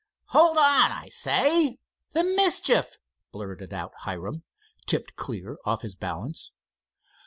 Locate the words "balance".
5.93-6.51